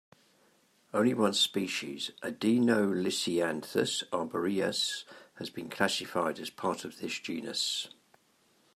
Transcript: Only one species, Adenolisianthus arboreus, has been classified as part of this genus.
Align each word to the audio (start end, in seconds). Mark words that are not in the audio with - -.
Only 0.95 1.13
one 1.13 1.35
species, 1.35 2.09
Adenolisianthus 2.23 4.01
arboreus, 4.11 5.03
has 5.35 5.51
been 5.51 5.69
classified 5.69 6.39
as 6.39 6.49
part 6.49 6.83
of 6.83 6.97
this 6.97 7.19
genus. 7.19 7.89